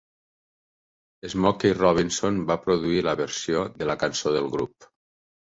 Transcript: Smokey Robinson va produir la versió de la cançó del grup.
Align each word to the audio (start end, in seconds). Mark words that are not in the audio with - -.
Smokey 1.33 1.75
Robinson 1.79 2.39
va 2.53 2.57
produir 2.63 3.05
la 3.09 3.15
versió 3.23 3.63
de 3.83 3.91
la 3.93 4.01
cançó 4.07 4.37
del 4.39 4.53
grup. 4.57 4.93